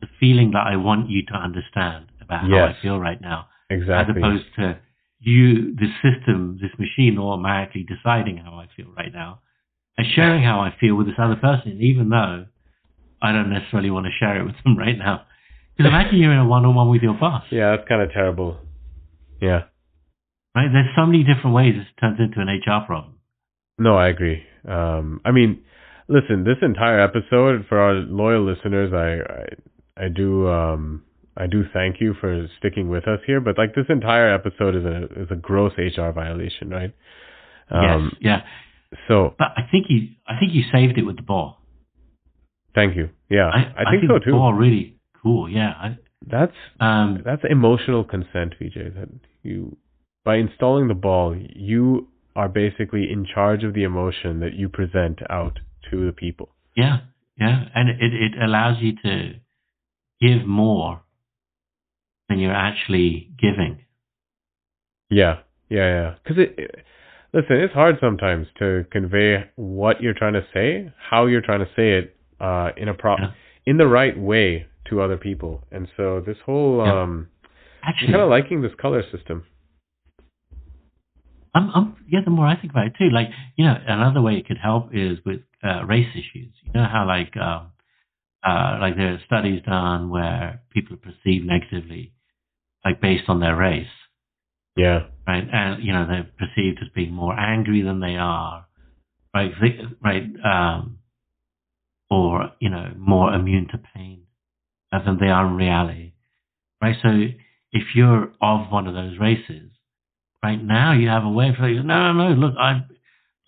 [0.00, 2.76] the feeling that I want you to understand about how Yes.
[2.78, 4.14] I feel right now, Exactly.
[4.14, 4.78] as opposed to
[5.20, 9.40] you, the system, this machine automatically deciding how I feel right now
[9.96, 12.46] and sharing how I feel with this other person, even though
[13.20, 15.22] I don't necessarily want to share it with them right now.
[15.78, 18.58] Because imagine you're in a one-on-one with your boss, yeah, that's kind of terrible.
[19.40, 19.62] Yeah.
[20.56, 20.68] right?
[20.72, 23.14] There's so many different ways this turns into an HR problem.
[23.78, 24.42] No, I agree.
[24.66, 25.62] Um, I mean,
[26.08, 31.04] listen, this entire episode for our loyal listeners, I, I, I do, um,
[31.36, 33.40] I do thank you for sticking with us here.
[33.40, 36.92] But like this entire episode is a is a gross HR violation, right?
[37.70, 38.42] Um, yes,
[38.90, 38.98] yeah.
[39.06, 41.58] So But I think you, I think you saved it with the ball.
[42.74, 43.10] thank you.
[43.30, 44.32] Yeah, I, I, think, so the too.
[44.32, 44.97] Ball really
[45.28, 45.48] cool.
[45.48, 45.70] Yeah.
[45.86, 45.98] I,
[46.34, 48.88] That's um, that's emotional consent, Vijay.
[48.98, 49.08] That
[49.42, 49.76] you
[50.24, 51.36] by installing the ball,
[51.70, 55.56] you are basically in charge of the emotion that you present out
[55.90, 56.48] to the people.
[56.76, 56.96] yeah,
[57.40, 59.34] yeah, and it it allows you to
[60.20, 61.02] give more
[62.28, 63.74] than you're actually giving.
[65.10, 65.34] Yeah,
[65.70, 66.14] yeah, yeah.
[66.22, 66.70] Because it, it,
[67.32, 71.70] listen, it's hard sometimes to convey what you're trying to say, how you're trying to
[71.76, 73.30] say it, uh, in a pro, Yeah.
[73.66, 75.64] in the right way to other people.
[75.70, 77.02] And so this whole, Yeah.
[77.02, 77.28] um,
[77.82, 79.44] I'm Actually, kind of liking this color system.
[81.54, 82.20] I'm, I'm yeah.
[82.24, 84.90] The more I think about it too, like you know, another way it could help
[84.92, 86.52] is with uh, race issues.
[86.64, 87.72] You know how like um,
[88.46, 92.12] uh, like there are studies done where people are perceived negatively,
[92.84, 93.86] like based on their race.
[94.76, 95.46] Yeah, right?
[95.50, 98.66] And you know they're perceived as being more angry than they are,
[99.34, 99.52] right?
[100.04, 100.24] Right?
[100.44, 100.98] Um,
[102.10, 104.22] or you know more immune to pain
[104.92, 106.12] than they are in reality,
[106.82, 106.96] right?
[107.02, 107.08] So
[107.72, 109.70] if you're of one of those races,
[110.42, 112.88] right now you have a way of saying, no, no, no, look, I'm,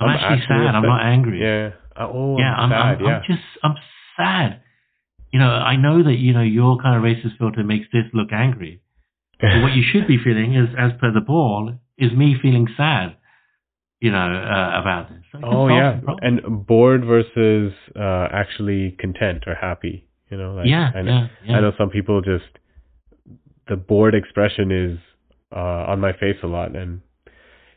[0.01, 0.75] I'm, I'm actually, actually sad.
[0.75, 1.41] I'm not angry.
[1.41, 1.71] yeah.
[1.97, 3.01] Oh, yeah, I'm, I'm, sad.
[3.01, 3.75] I'm, yeah, I'm just, I'm
[4.17, 4.61] sad.
[5.33, 8.29] You know, I know that you know your kind of racist filter makes this look
[8.33, 8.83] angry.
[9.41, 13.17] But what you should be feeling is, as per the ball, is me feeling sad,
[13.99, 15.25] you know, uh, about this.
[15.33, 20.10] So oh yeah, and bored versus uh, actually content or happy.
[20.31, 21.57] You know, like yeah, I know, yeah, yeah.
[21.57, 22.45] I know some people just
[23.69, 24.99] the bored expression is
[25.55, 27.01] uh, on my face a lot, and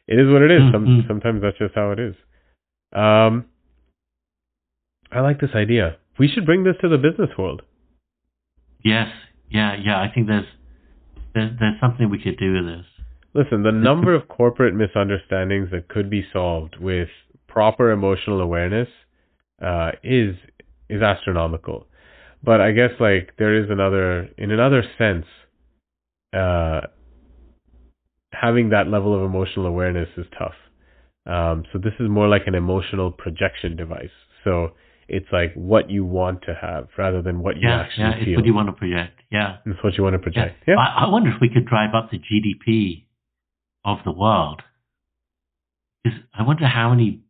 [0.07, 0.61] it is what it is.
[0.71, 1.07] Some Mhm.
[1.07, 2.15] sometimes that's just how it is.
[2.91, 3.45] Um,
[5.11, 5.97] I like this idea.
[6.19, 7.63] We should bring this to the business world.
[8.83, 9.09] Yes,
[9.49, 9.99] yeah, yeah.
[9.99, 10.45] I think there's,
[11.33, 12.85] there's there's something we could do with this.
[13.33, 17.09] Listen, the number of corporate misunderstandings that could be solved with
[17.47, 18.89] proper emotional awareness
[19.61, 20.35] uh, is
[20.89, 21.87] is astronomical.
[22.43, 25.25] But I guess like there is another, in another sense,
[26.35, 26.81] uh,
[28.33, 30.55] having that level of emotional awareness is tough.
[31.25, 34.11] Um, so this is more like an emotional projection device.
[34.43, 34.71] So
[35.07, 38.11] it's like what you want to have rather than what you Yeah, actually yeah.
[38.15, 38.35] It's feel.
[38.35, 39.21] what you want to project.
[39.31, 39.57] Yeah.
[39.65, 40.55] it's what you want to project.
[40.67, 40.75] Yeah.
[40.77, 43.05] I, I wonder if we could drive up the GDP
[43.85, 44.61] of the world.
[46.05, 47.21] I wonder how many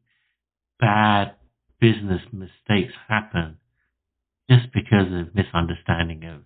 [0.80, 1.36] bad
[1.80, 3.58] business mistakes happen
[4.84, 6.42] because of misunderstanding of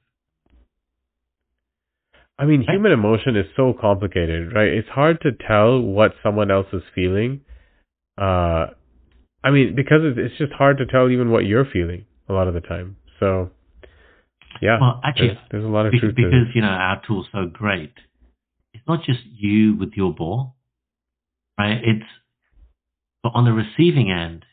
[2.39, 4.67] I mean, human emotion is so complicated, right?
[4.67, 7.41] It's hard to tell what someone else is feeling.
[8.15, 8.67] Uh,
[9.43, 12.47] I mean, because it's, it's just hard to tell even what you're feeling a lot
[12.47, 12.97] of the time.
[13.19, 13.49] So,
[14.61, 17.01] yeah, Well, actually, there's, there's a lot of Be- truth to because you know our
[17.07, 17.93] tool's so great.
[18.73, 20.55] It's not just you with your ball,
[21.57, 21.79] right?
[21.83, 22.05] It's
[23.23, 24.45] but on the receiving end,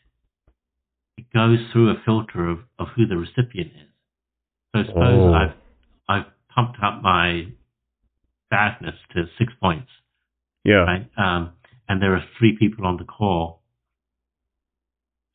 [1.35, 3.89] goes through a filter of, of who the recipient is.
[4.75, 5.33] So suppose Oh.
[5.33, 5.53] I've
[6.07, 7.47] I've pumped up my
[8.51, 9.89] sadness to six points,
[10.63, 11.09] Yeah, right?
[11.17, 11.51] Um,
[11.89, 13.61] and there are three people on the call.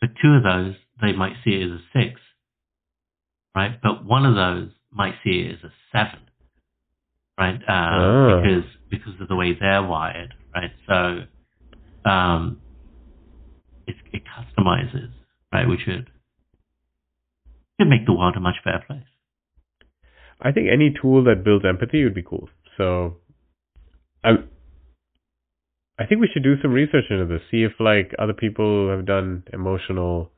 [0.01, 2.21] But two of those they might see it as a six,
[3.55, 3.79] right?
[3.83, 6.21] But one of those might see it as a seven,
[7.39, 7.61] right?
[7.63, 8.41] Uh, Ah.
[8.43, 10.73] Because because of the way they're wired, right?
[10.89, 11.25] So
[12.11, 12.61] um,
[13.87, 15.11] it, it customizes,
[15.53, 15.69] right?
[15.69, 16.11] Which would
[17.79, 19.03] could make the world a much better place.
[20.41, 22.49] I think any tool that builds empathy would be cool.
[22.77, 23.17] So,
[24.25, 24.31] I,
[25.99, 27.43] I think we should do some research into this.
[27.51, 30.31] See if like other people have done emotional.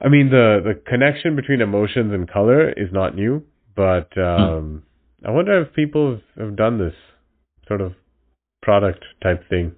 [0.00, 4.84] I mean, the the connection between emotions and color is not new, but um,
[5.26, 6.94] I wonder if people have, have done this
[7.66, 7.94] sort of
[8.62, 9.72] product type thing.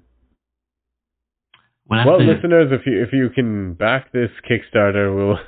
[1.91, 5.38] We'll Well, to- listeners, if you if you can back this Kickstarter, we'll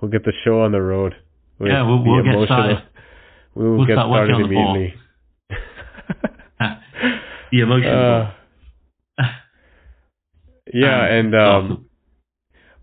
[0.00, 1.14] we'll get the show on the road.
[1.58, 2.82] with Yeah, we'll- we'll get emotional- started.
[3.54, 4.74] We will We'll get start started working on the ball.
[4.76, 5.00] immediately.
[7.52, 7.88] the emotion.
[7.88, 8.32] Uh,
[10.72, 11.84] yeah, Um, and um,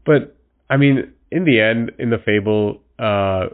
[0.06, 0.36] but
[0.70, 3.48] I mean, in the end, in the fable, uh,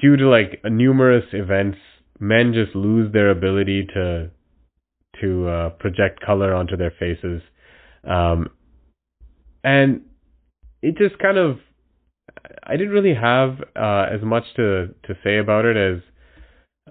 [0.00, 1.78] due to like numerous events,
[2.20, 4.30] men just lose their ability to
[5.20, 7.42] to uh, project color onto their faces,
[8.06, 8.48] um,
[9.62, 10.02] and
[10.82, 11.58] it just kind of
[12.62, 16.02] I didn't really have uh, as much to to say about it as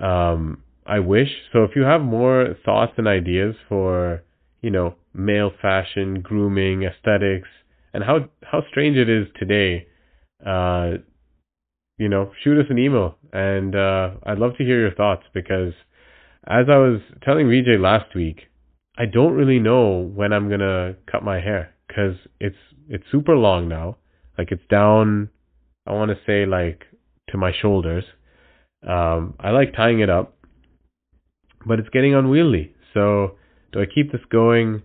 [0.01, 1.29] um, I wish.
[1.51, 4.23] So if you have more thoughts and ideas for
[4.61, 7.49] you know male fashion, grooming, aesthetics,
[7.93, 9.87] and how how strange it is today,
[10.45, 10.93] uh,
[11.97, 15.73] you know, shoot us an email, and uh, I'd love to hear your thoughts because
[16.47, 18.47] as I was telling Vijay last week,
[18.97, 22.57] I don't really know when I'm gonna cut my hair because it's
[22.89, 23.97] it's super long now.
[24.37, 25.29] Like it's down,
[25.87, 26.83] I want to say like
[27.29, 28.03] to my shoulders.
[28.87, 30.35] Um, I like tying it up,
[31.65, 32.75] but it's getting unwieldy.
[32.93, 33.35] So
[33.71, 34.83] do I keep this going?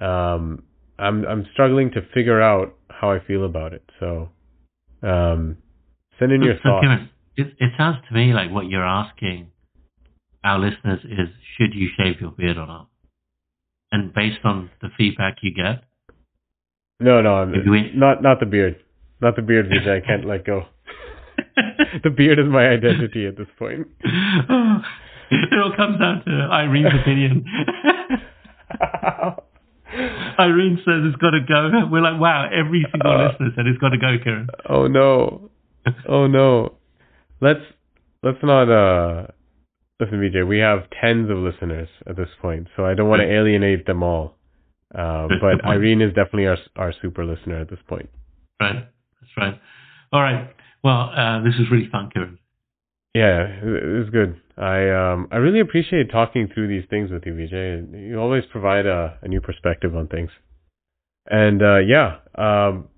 [0.00, 0.62] Um,
[0.98, 3.82] I'm I'm struggling to figure out how I feel about it.
[4.00, 4.30] So
[5.02, 5.58] um,
[6.18, 6.86] send in your So, thoughts.
[6.86, 9.48] Kiran, it, it sounds to me like what you're asking
[10.44, 12.88] our listeners is should you shave your beard or not?
[13.92, 15.84] And based on the feedback you get,
[17.00, 18.76] No, no, I'm, we- not not the beard,
[19.20, 20.02] not the beard, Vijay.
[20.02, 20.66] I can't let go.
[22.04, 23.86] the beard is my identity at this point.
[24.04, 27.44] it all comes down to Irene's opinion.
[30.38, 31.70] Irene says it's got to go.
[31.90, 34.48] We're like, wow, every single Uh, listener said it's got to go, Kiran.
[34.68, 35.50] oh no,
[36.08, 36.74] oh no.
[37.40, 37.60] Let's
[38.22, 39.26] let's not uh
[40.00, 40.46] listen, Vijay.
[40.46, 44.02] We have tens of listeners at this point, so I don't want to alienate them
[44.02, 44.36] all.
[44.94, 45.64] Uh, but.
[45.64, 48.08] Irene is definitely our our super listener at this point.
[48.60, 48.86] Right,
[49.20, 49.60] that's right.
[50.12, 50.54] All right.
[50.82, 52.38] Well, uh, this is really fun, Kiran.
[53.14, 54.40] Yeah, it it was good.
[54.56, 58.08] I um I really appreciate talking through these things with you, Vijay.
[58.08, 60.30] You always provide a, a new perspective on things.
[61.26, 62.88] And uh yeah, um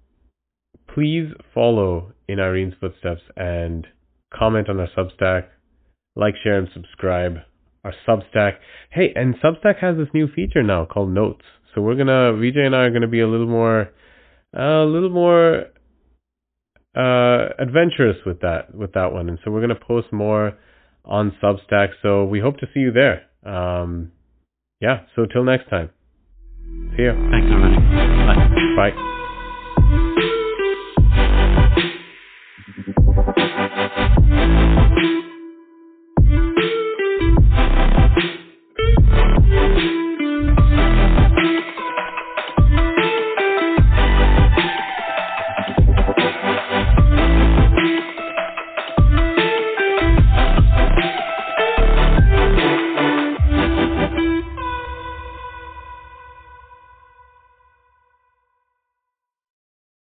[0.92, 3.86] please follow in Irene's footsteps and
[4.32, 5.48] comment on our Substack,
[6.16, 7.36] like, share, and subscribe.
[7.84, 8.54] Our Substack.
[8.90, 11.44] Hey, and Substack has this new feature now called Notes.
[11.72, 13.90] So we're gonna Vijay and I are gonna be a little more
[14.52, 15.66] a little more
[16.96, 20.58] uh, adventurous with that with that one, and so we're gonna post more
[21.04, 21.90] on Substack.
[22.02, 23.26] So we hope to see you there.
[23.44, 24.10] Um,
[24.80, 25.02] yeah.
[25.14, 25.90] So till next time.
[26.96, 27.12] See ya.
[27.30, 27.76] Thanks, everybody.
[27.76, 28.90] Bye.
[28.90, 29.12] Bye.